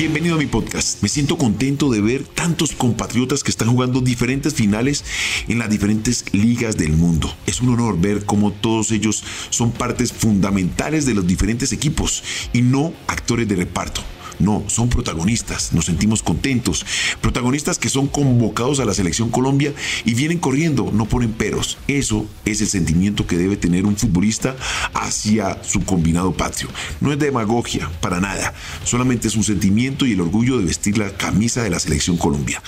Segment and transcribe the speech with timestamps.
[0.00, 1.02] Bienvenido a mi podcast.
[1.02, 5.04] Me siento contento de ver tantos compatriotas que están jugando diferentes finales
[5.46, 7.30] en las diferentes ligas del mundo.
[7.44, 12.22] Es un honor ver cómo todos ellos son partes fundamentales de los diferentes equipos
[12.54, 14.00] y no actores de reparto.
[14.40, 16.84] No, son protagonistas, nos sentimos contentos.
[17.20, 21.78] Protagonistas que son convocados a la selección Colombia y vienen corriendo, no ponen peros.
[21.86, 24.56] Eso es el sentimiento que debe tener un futbolista
[24.94, 26.68] hacia su combinado patrio.
[27.00, 28.54] No es demagogia, para nada.
[28.84, 32.62] Solamente es un sentimiento y el orgullo de vestir la camisa de la selección Colombia.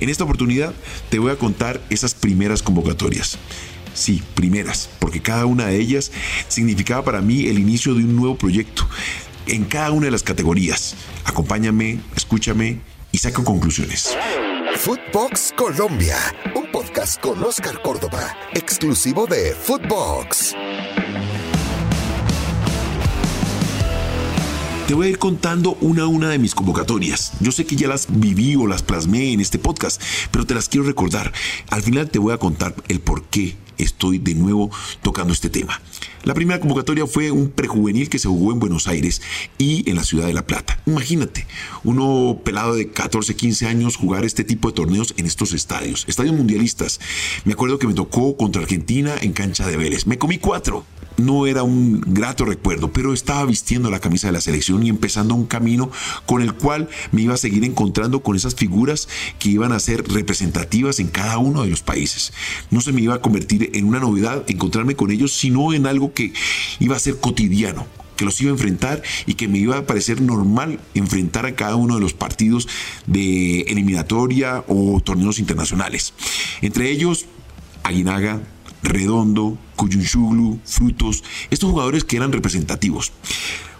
[0.00, 0.74] En esta oportunidad
[1.08, 3.38] te voy a contar esas primeras convocatorias.
[3.94, 6.12] Sí, primeras, porque cada una de ellas
[6.48, 8.86] significaba para mí el inicio de un nuevo proyecto
[9.46, 10.96] en cada una de las categorías.
[11.24, 12.80] Acompáñame, escúchame
[13.12, 14.16] y saco conclusiones.
[14.76, 16.16] Footbox Colombia,
[16.54, 20.54] un podcast con Oscar Córdoba, exclusivo de Footbox.
[24.86, 27.32] Te voy a ir contando una a una de mis convocatorias.
[27.40, 30.00] Yo sé que ya las viví o las plasmé en este podcast,
[30.30, 31.32] pero te las quiero recordar.
[31.70, 34.70] Al final te voy a contar el por qué estoy de nuevo
[35.02, 35.80] tocando este tema.
[36.26, 39.22] La primera convocatoria fue un prejuvenil que se jugó en Buenos Aires
[39.58, 40.76] y en la ciudad de La Plata.
[40.84, 41.46] Imagínate,
[41.84, 46.34] uno pelado de 14, 15 años jugar este tipo de torneos en estos estadios, estadios
[46.34, 46.98] mundialistas.
[47.44, 50.08] Me acuerdo que me tocó contra Argentina en cancha de Vélez.
[50.08, 50.84] Me comí cuatro
[51.16, 55.34] no era un grato recuerdo, pero estaba vistiendo la camisa de la selección y empezando
[55.34, 55.90] un camino
[56.26, 60.06] con el cual me iba a seguir encontrando con esas figuras que iban a ser
[60.08, 62.32] representativas en cada uno de los países.
[62.70, 66.12] No se me iba a convertir en una novedad encontrarme con ellos, sino en algo
[66.12, 66.32] que
[66.80, 70.22] iba a ser cotidiano que los iba a enfrentar y que me iba a parecer
[70.22, 72.66] normal enfrentar a cada uno de los partidos
[73.06, 76.14] de eliminatoria o torneos internacionales.
[76.62, 77.26] Entre ellos,
[77.82, 78.40] Aguinaga,
[78.86, 83.12] Redondo, Cuyunchuglu, Frutos, estos jugadores que eran representativos.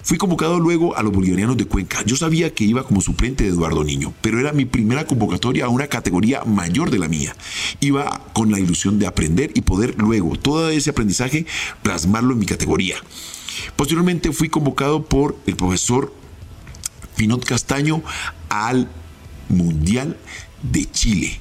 [0.03, 2.05] Fui convocado luego a los bolivarianos de Cuenca.
[2.05, 5.69] Yo sabía que iba como suplente de Eduardo Niño, pero era mi primera convocatoria a
[5.69, 7.35] una categoría mayor de la mía.
[7.81, 11.47] Iba con la ilusión de aprender y poder luego todo ese aprendizaje
[11.83, 12.97] plasmarlo en mi categoría.
[13.75, 16.15] Posteriormente fui convocado por el profesor
[17.17, 18.03] Pinot Castaño
[18.49, 18.89] al
[19.49, 20.17] Mundial
[20.63, 21.41] de Chile.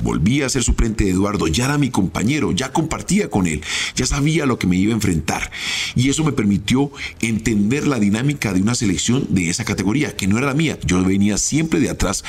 [0.00, 3.62] Volví a ser suplente de Eduardo, ya era mi compañero, ya compartía con él,
[3.96, 5.50] ya sabía lo que me iba a enfrentar.
[5.94, 10.38] Y eso me permitió entender la dinámica de una selección de esa categoría, que no
[10.38, 10.78] era la mía.
[10.84, 12.24] Yo venía siempre de atrás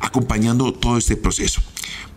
[0.00, 1.62] acompañando todo este proceso.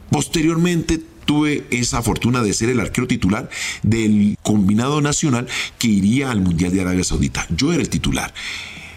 [0.09, 3.49] Posteriormente tuve esa fortuna de ser el arquero titular
[3.83, 5.47] del combinado nacional
[5.77, 7.45] que iría al Mundial de Arabia Saudita.
[7.55, 8.33] Yo era el titular.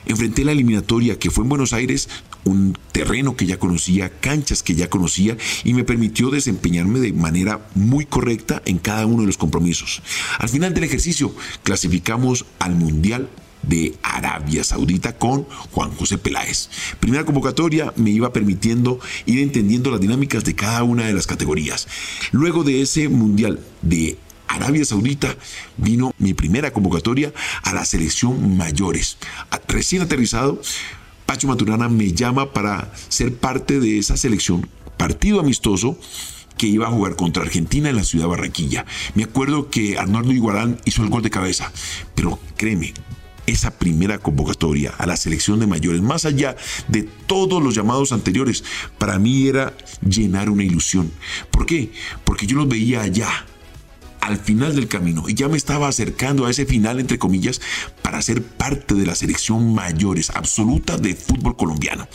[0.07, 2.09] Enfrenté la eliminatoria que fue en Buenos Aires,
[2.45, 7.67] un terreno que ya conocía, canchas que ya conocía y me permitió desempeñarme de manera
[7.75, 10.03] muy correcta en cada uno de los compromisos.
[10.39, 13.29] Al final del ejercicio clasificamos al Mundial
[13.63, 16.71] de Arabia Saudita con Juan José Peláez.
[16.99, 21.87] Primera convocatoria me iba permitiendo ir entendiendo las dinámicas de cada una de las categorías.
[22.33, 24.17] Luego de ese Mundial de
[24.49, 25.37] Arabia Saudita
[25.77, 29.17] vino mi primera convocatoria a la selección mayores.
[29.69, 30.61] Recién aterrizado,
[31.31, 35.97] Pacho Maturana me llama para ser parte de esa selección, partido amistoso
[36.59, 38.85] que iba a jugar contra Argentina en la ciudad de Barranquilla.
[39.15, 41.71] Me acuerdo que Arnoldo Iguarán hizo el gol de cabeza,
[42.17, 42.95] pero créeme,
[43.47, 46.57] esa primera convocatoria a la selección de mayores, más allá
[46.89, 48.65] de todos los llamados anteriores,
[48.99, 51.13] para mí era llenar una ilusión.
[51.53, 51.93] ¿Por qué?
[52.25, 53.47] Porque yo los veía allá,
[54.31, 57.61] al final del camino y ya me estaba acercando a ese final, entre comillas,
[58.03, 62.09] para ser parte de la selección mayores absoluta de fútbol colombiano.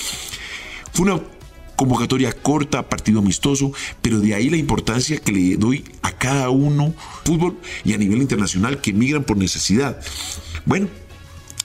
[0.94, 1.22] Fue una
[1.76, 3.72] convocatoria corta, partido amistoso,
[4.02, 6.94] pero de ahí la importancia que le doy a cada uno,
[7.24, 10.00] fútbol y a nivel internacional, que migran por necesidad.
[10.66, 10.88] Bueno,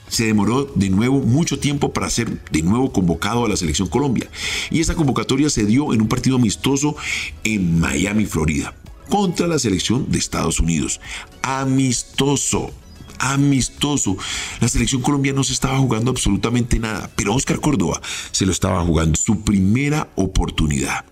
[0.09, 4.29] se demoró de nuevo mucho tiempo para ser de nuevo convocado a la selección Colombia.
[4.69, 6.97] Y esa convocatoria se dio en un partido amistoso
[7.45, 8.75] en Miami, Florida
[9.11, 11.01] contra la selección de Estados Unidos.
[11.43, 12.71] Amistoso
[13.19, 14.17] amistoso.
[14.61, 18.01] La selección colombiana no se estaba jugando absolutamente nada, pero Oscar Córdoba
[18.31, 19.15] se lo estaba jugando.
[19.15, 21.05] Su primera oportunidad.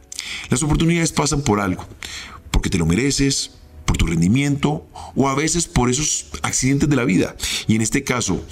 [0.50, 1.86] Las oportunidades pasan por algo,
[2.50, 3.52] porque te lo mereces,
[3.86, 7.36] por tu rendimiento o a veces por esos accidentes de la vida.
[7.68, 8.44] Y en este caso,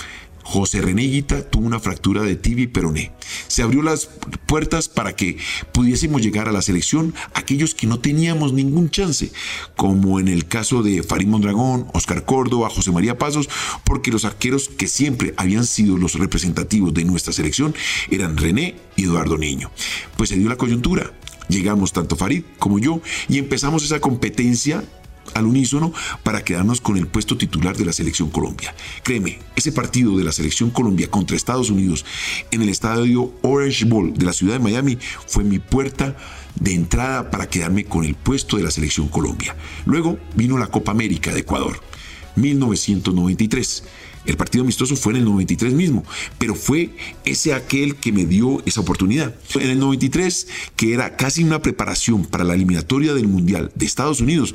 [0.49, 3.11] José René Guita tuvo una fractura de tibia y peroné.
[3.49, 4.09] Se abrió las
[4.45, 5.37] puertas para que
[5.73, 9.29] pudiésemos llegar a la selección aquellos que no teníamos ningún chance,
[9.75, 13.49] como en el caso de Farid Mondragón, Oscar Córdoba, José María Pasos,
[13.83, 17.75] porque los arqueros que siempre habían sido los representativos de nuestra selección
[18.09, 19.69] eran René y Eduardo Niño.
[20.15, 21.11] Pues se dio la coyuntura.
[21.49, 24.83] Llegamos tanto Farid como yo y empezamos esa competencia
[25.37, 25.93] al unísono
[26.23, 28.75] para quedarnos con el puesto titular de la selección Colombia.
[29.03, 32.05] Créeme, ese partido de la selección Colombia contra Estados Unidos
[32.51, 34.97] en el estadio Orange Bowl de la ciudad de Miami
[35.27, 36.15] fue mi puerta
[36.55, 39.55] de entrada para quedarme con el puesto de la selección Colombia.
[39.85, 41.79] Luego vino la Copa América de Ecuador,
[42.35, 43.83] 1993.
[44.25, 46.03] El partido amistoso fue en el 93 mismo,
[46.37, 46.89] pero fue
[47.23, 49.33] ese aquel que me dio esa oportunidad.
[49.55, 54.19] En el 93, que era casi una preparación para la eliminatoria del Mundial de Estados
[54.19, 54.53] Unidos,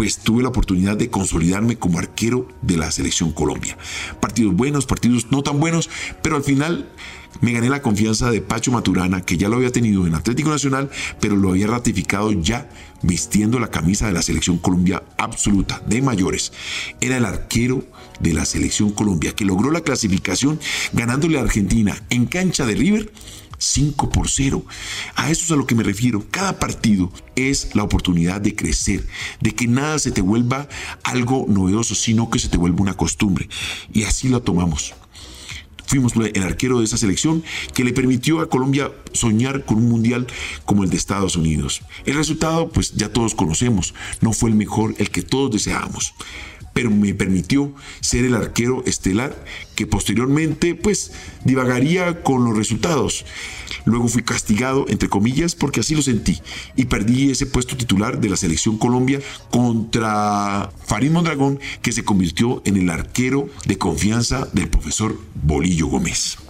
[0.00, 3.76] pues tuve la oportunidad de consolidarme como arquero de la selección Colombia.
[4.18, 5.90] Partidos buenos, partidos no tan buenos,
[6.22, 6.88] pero al final
[7.42, 10.88] me gané la confianza de Pacho Maturana, que ya lo había tenido en Atlético Nacional,
[11.20, 12.70] pero lo había ratificado ya
[13.02, 16.54] vistiendo la camisa de la selección Colombia absoluta de mayores.
[17.02, 17.84] Era el arquero
[18.20, 20.58] de la selección Colombia que logró la clasificación
[20.94, 23.12] ganándole a Argentina en cancha de River
[23.60, 24.64] 5 por 0.
[25.14, 26.24] A eso es a lo que me refiero.
[26.30, 29.06] Cada partido es la oportunidad de crecer,
[29.40, 30.68] de que nada se te vuelva
[31.04, 33.48] algo novedoso, sino que se te vuelva una costumbre.
[33.92, 34.94] Y así lo tomamos.
[35.86, 37.42] Fuimos el arquero de esa selección
[37.74, 40.28] que le permitió a Colombia soñar con un mundial
[40.64, 41.82] como el de Estados Unidos.
[42.06, 46.14] El resultado, pues ya todos conocemos, no fue el mejor, el que todos deseábamos
[46.72, 49.44] pero me permitió ser el arquero estelar
[49.74, 51.12] que posteriormente pues
[51.44, 53.24] divagaría con los resultados.
[53.84, 56.40] Luego fui castigado, entre comillas, porque así lo sentí
[56.76, 59.20] y perdí ese puesto titular de la selección Colombia
[59.50, 66.49] contra Farid Mondragón, que se convirtió en el arquero de confianza del profesor Bolillo Gómez.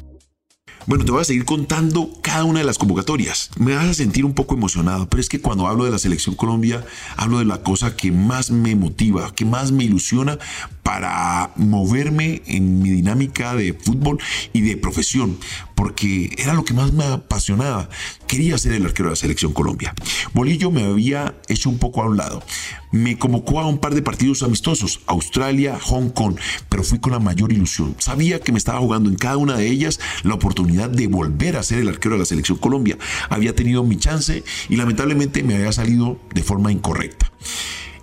[0.91, 3.51] Bueno, te voy a seguir contando cada una de las convocatorias.
[3.61, 6.35] Me vas a sentir un poco emocionado, pero es que cuando hablo de la selección
[6.35, 6.85] Colombia,
[7.17, 10.41] hablo de la cosa que más me motiva, que más me ilusiona
[10.83, 14.19] para moverme en mi dinámica de fútbol
[14.53, 15.39] y de profesión,
[15.77, 17.89] porque era lo que más me apasionaba.
[18.27, 19.95] Quería ser el arquero de la selección Colombia.
[20.35, 22.43] Bolillo me había hecho un poco a un lado.
[22.91, 26.37] Me convocó a un par de partidos amistosos, Australia, Hong Kong,
[26.69, 27.95] pero fui con la mayor ilusión.
[27.99, 31.63] Sabía que me estaba jugando en cada una de ellas la oportunidad de volver a
[31.63, 32.99] ser el arquero de la selección Colombia.
[33.29, 37.31] Había tenido mi chance y lamentablemente me había salido de forma incorrecta.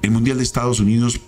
[0.01, 1.19] El Mundial de Estados Unidos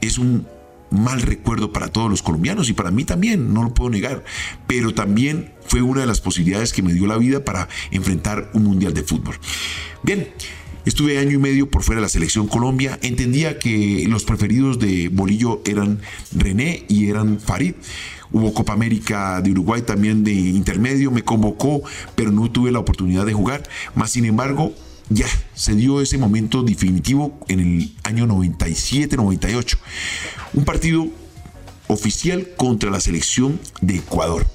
[0.00, 0.46] es un
[0.90, 4.24] mal recuerdo para todos los colombianos y para mí también, no lo puedo negar,
[4.66, 8.64] pero también fue una de las posibilidades que me dio la vida para enfrentar un
[8.64, 9.36] mundial de fútbol.
[10.02, 10.28] Bien,
[10.86, 12.96] Estuve año y medio por fuera de la selección Colombia.
[13.02, 16.00] Entendía que los preferidos de Bolillo eran
[16.30, 17.74] René y eran Farid.
[18.30, 21.10] Hubo Copa América de Uruguay también de intermedio.
[21.10, 21.82] Me convocó,
[22.14, 23.68] pero no tuve la oportunidad de jugar.
[23.96, 24.74] Más sin embargo,
[25.08, 29.78] ya se dio ese momento definitivo en el año 97-98.
[30.54, 31.08] Un partido
[31.88, 34.46] oficial contra la selección de Ecuador.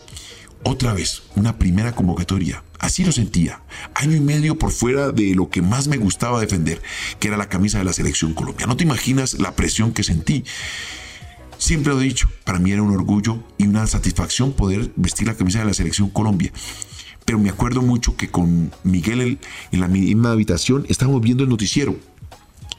[0.64, 2.64] Otra vez, una primera convocatoria.
[2.82, 3.62] Así lo sentía.
[3.94, 6.82] Año y medio por fuera de lo que más me gustaba defender,
[7.20, 8.66] que era la camisa de la selección Colombia.
[8.66, 10.44] No te imaginas la presión que sentí.
[11.60, 15.36] Siempre lo he dicho, para mí era un orgullo y una satisfacción poder vestir la
[15.36, 16.52] camisa de la selección Colombia
[17.24, 19.38] pero me acuerdo mucho que con Miguel
[19.72, 21.96] en la misma habitación estábamos viendo el noticiero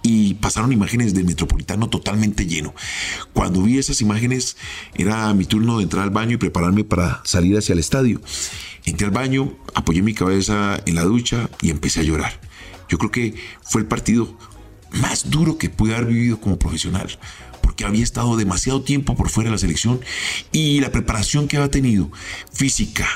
[0.02, 2.74] y pasaron imágenes del metropolitano totalmente lleno.
[3.32, 4.56] Cuando vi esas imágenes
[4.94, 8.20] era mi turno de entrar al baño y prepararme para salir hacia el estadio.
[8.84, 12.40] Entré al baño, apoyé mi cabeza en la ducha y empecé a llorar.
[12.88, 14.36] Yo creo que fue el partido
[14.90, 17.18] más duro que pude haber vivido como profesional,
[17.62, 20.00] porque había estado demasiado tiempo por fuera de la selección
[20.50, 22.10] y la preparación que había tenido
[22.52, 23.08] física,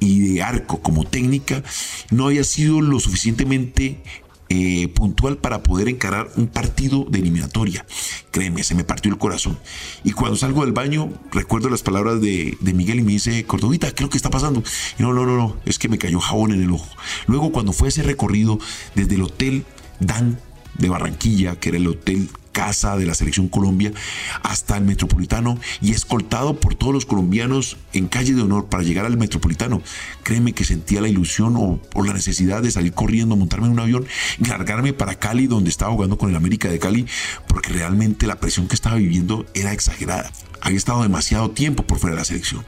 [0.00, 1.62] y de arco como técnica
[2.10, 4.02] no había sido lo suficientemente
[4.54, 7.84] eh, puntual para poder encarar un partido de eliminatoria.
[8.30, 9.58] Créeme, se me partió el corazón.
[10.04, 13.88] Y cuando salgo del baño, recuerdo las palabras de, de Miguel y me dice, Cordovita,
[13.88, 14.62] ¿qué es lo que está pasando?
[14.98, 16.88] Y no, no, no, no, es que me cayó jabón en el ojo.
[17.26, 18.58] Luego, cuando fue ese recorrido
[18.94, 19.64] desde el Hotel
[19.98, 20.38] Dan
[20.78, 23.92] de Barranquilla, que era el hotel casa de la selección Colombia
[24.42, 29.04] hasta el Metropolitano y escoltado por todos los colombianos en calle de honor para llegar
[29.04, 29.82] al Metropolitano.
[30.22, 34.06] Créeme que sentía la ilusión o, la necesidad de salir corriendo, montarme en un avión
[34.38, 37.06] y largarme para Cali, donde estaba jugando con el América de Cali,
[37.48, 40.30] porque realmente la presión que estaba viviendo era exagerada.
[40.60, 42.64] Había estado demasiado tiempo por fuera de la selección.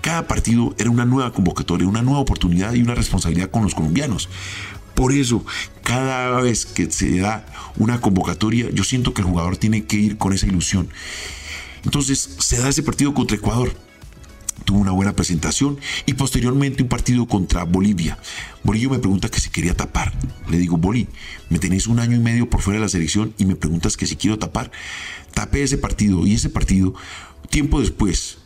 [0.00, 4.28] Cada partido era una nueva convocatoria, una nueva oportunidad y una responsabilidad con los colombianos.
[4.96, 5.44] Por eso,
[5.82, 7.44] cada vez que se da
[7.76, 10.88] una convocatoria, yo siento que el jugador tiene que ir con esa ilusión.
[11.84, 13.76] Entonces, se da ese partido contra Ecuador.
[14.64, 18.18] Tuvo una buena presentación y posteriormente un partido contra Bolivia.
[18.64, 20.14] Bolillo me pregunta que si quería tapar.
[20.48, 21.08] Le digo, Boli,
[21.50, 24.06] me tenéis un año y medio por fuera de la selección y me preguntas que
[24.06, 24.70] si quiero tapar.
[25.34, 26.94] Tapé ese partido y ese partido,
[27.50, 28.38] tiempo después,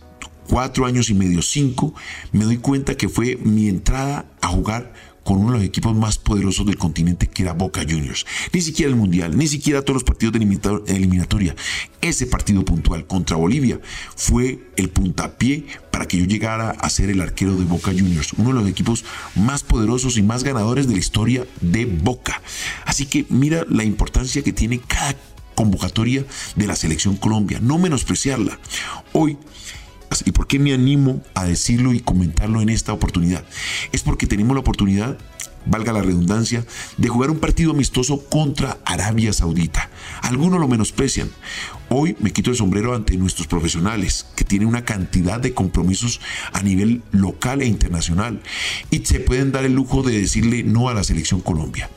[0.48, 1.94] cuatro años y medio, cinco,
[2.32, 4.92] me doy cuenta que fue mi entrada a jugar
[5.24, 8.26] con uno de los equipos más poderosos del continente que era Boca Juniors.
[8.52, 11.54] Ni siquiera el Mundial, ni siquiera todos los partidos de eliminatoria.
[12.00, 13.80] Ese partido puntual contra Bolivia
[14.16, 18.50] fue el puntapié para que yo llegara a ser el arquero de Boca Juniors, uno
[18.50, 22.40] de los equipos más poderosos y más ganadores de la historia de Boca.
[22.86, 25.14] Así que mira la importancia que tiene cada
[25.54, 26.24] convocatoria
[26.56, 28.58] de la selección Colombia, no menospreciarla.
[29.12, 29.36] Hoy
[30.24, 33.44] ¿Y por qué me animo a decirlo y comentarlo en esta oportunidad?
[33.92, 35.16] Es porque tenemos la oportunidad,
[35.66, 36.64] valga la redundancia,
[36.96, 39.88] de jugar un partido amistoso contra Arabia Saudita.
[40.22, 41.30] Algunos lo menosprecian.
[41.88, 46.20] Hoy me quito el sombrero ante nuestros profesionales, que tienen una cantidad de compromisos
[46.52, 48.42] a nivel local e internacional,
[48.90, 51.88] y se pueden dar el lujo de decirle no a la selección Colombia.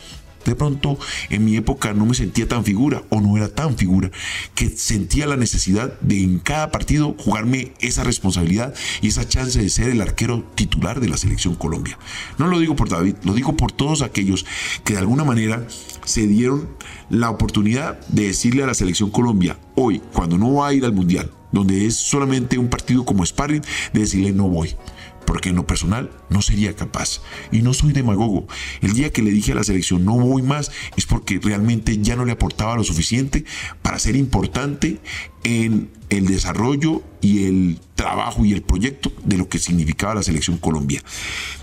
[0.46, 0.98] De pronto
[1.30, 4.12] en mi época no me sentía tan figura o no era tan figura
[4.56, 9.70] que sentía la necesidad de en cada partido jugarme esa responsabilidad y esa chance de
[9.70, 11.98] ser el arquero titular de la selección Colombia.
[12.38, 14.46] No lo digo por David, lo digo por todos aquellos
[14.84, 15.66] que de alguna manera
[16.06, 16.70] se dieron
[17.10, 20.94] la oportunidad de decirle a la selección Colombia hoy, cuando no va a ir al
[20.94, 23.62] Mundial, donde es solamente un partido como sparring,
[23.94, 24.76] de decirle no voy
[25.26, 27.22] porque en lo personal no sería capaz.
[27.52, 28.48] Y no soy demagogo.
[28.82, 32.16] El día que le dije a la selección no voy más es porque realmente ya
[32.16, 33.46] no le aportaba lo suficiente
[33.82, 35.00] para ser importante
[35.44, 40.58] en el desarrollo y el trabajo y el proyecto de lo que significaba la selección
[40.58, 41.04] Colombia.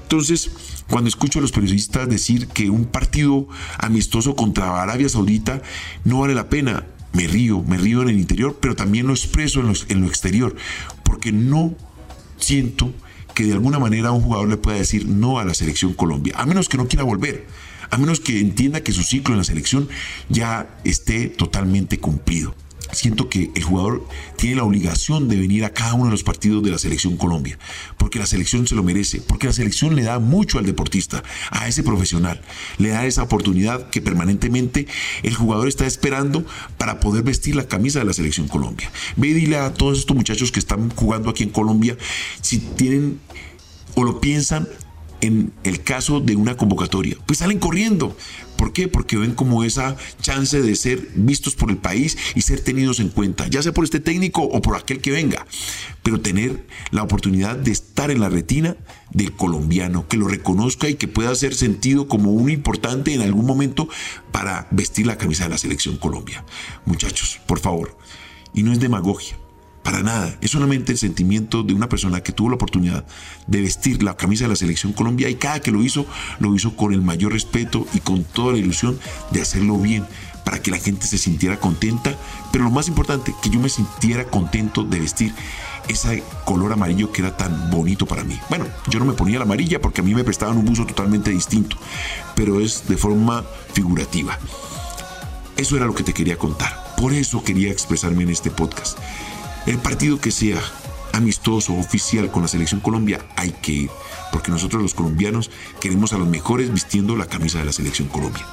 [0.03, 0.51] Entonces,
[0.89, 3.47] cuando escucho a los periodistas decir que un partido
[3.79, 5.63] amistoso contra Arabia Saudita
[6.05, 9.61] no vale la pena, me río, me río en el interior, pero también lo expreso
[9.61, 10.57] en, en lo exterior,
[11.05, 11.75] porque no
[12.39, 12.93] siento
[13.35, 16.47] que de alguna manera un jugador le pueda decir no a la selección Colombia, a
[16.47, 17.47] menos que no quiera volver,
[17.91, 19.89] a menos que entienda que su ciclo en la selección
[20.29, 22.55] ya esté totalmente cumplido
[22.93, 24.07] siento que el jugador
[24.37, 27.59] tiene la obligación de venir a cada uno de los partidos de la selección Colombia,
[27.97, 31.69] porque la selección se lo merece, porque la selección le da mucho al deportista, a
[31.69, 32.41] ese profesional,
[32.79, 34.87] le da esa oportunidad que permanentemente
[35.23, 36.45] el jugador está esperando
[36.79, 38.91] para poder vestir la camisa de la selección Colombia.
[39.17, 41.97] Ve y dile a todos estos muchachos que están jugando aquí en Colombia
[42.41, 43.21] si tienen
[43.95, 44.69] o lo piensan
[45.21, 48.17] en el caso de una convocatoria, pues salen corriendo.
[48.61, 48.89] ¿Por qué?
[48.89, 53.09] Porque ven como esa chance de ser vistos por el país y ser tenidos en
[53.09, 55.47] cuenta, ya sea por este técnico o por aquel que venga,
[56.03, 58.77] pero tener la oportunidad de estar en la retina
[59.13, 63.47] del colombiano, que lo reconozca y que pueda ser sentido como un importante en algún
[63.47, 63.89] momento
[64.31, 66.45] para vestir la camisa de la selección Colombia.
[66.85, 67.97] Muchachos, por favor,
[68.53, 69.39] y no es demagogia.
[69.83, 73.05] Para nada, es solamente el sentimiento de una persona que tuvo la oportunidad
[73.47, 76.07] de vestir la camisa de la selección Colombia y cada que lo hizo,
[76.39, 78.99] lo hizo con el mayor respeto y con toda la ilusión
[79.31, 80.05] de hacerlo bien
[80.45, 82.15] para que la gente se sintiera contenta,
[82.53, 85.33] pero lo más importante, que yo me sintiera contento de vestir
[85.89, 88.39] ese color amarillo que era tan bonito para mí.
[88.49, 91.31] Bueno, yo no me ponía la amarilla porque a mí me prestaban un buzo totalmente
[91.31, 91.77] distinto,
[92.35, 94.39] pero es de forma figurativa.
[95.57, 96.95] Eso era lo que te quería contar.
[96.97, 98.99] Por eso quería expresarme en este podcast.
[99.67, 100.59] El partido que sea
[101.13, 103.91] amistoso, oficial con la selección Colombia, hay que ir,
[104.33, 105.51] porque nosotros los colombianos
[105.81, 108.47] queremos a los mejores vistiendo la camisa de la selección Colombia.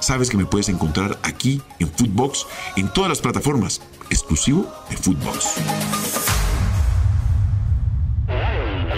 [0.00, 5.46] Sabes que me puedes encontrar aquí en Footbox, en todas las plataformas, exclusivo de Footbox.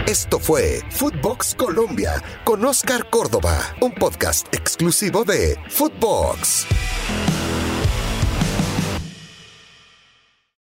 [0.07, 6.67] Esto fue Footbox Colombia con Oscar Córdoba, un podcast exclusivo de Footbox.